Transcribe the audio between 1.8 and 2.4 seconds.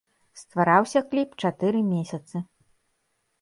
месяцы.